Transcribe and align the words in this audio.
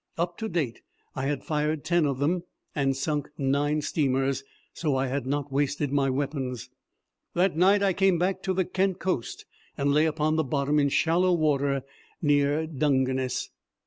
Up 0.17 0.35
to 0.39 0.49
date 0.49 0.81
I 1.15 1.27
had 1.27 1.43
fired 1.43 1.83
ten 1.83 2.07
of 2.07 2.17
them 2.17 2.41
and 2.73 2.97
sunk 2.97 3.29
nine 3.37 3.83
steamers, 3.83 4.43
so 4.73 4.95
I 4.95 5.05
had 5.05 5.27
not 5.27 5.51
wasted 5.51 5.91
my 5.91 6.09
weapons. 6.09 6.71
That 7.35 7.55
night 7.55 7.83
I 7.83 7.93
came 7.93 8.17
back 8.17 8.41
to 8.41 8.53
the 8.55 8.65
Kent 8.65 8.97
coast 8.97 9.45
and 9.77 9.93
lay 9.93 10.07
upon 10.07 10.37
the 10.37 10.43
bottom 10.43 10.79
in 10.79 10.89
shallow 10.89 11.33
water 11.33 11.83
near 12.19 12.65
Dungeness. 12.65 13.51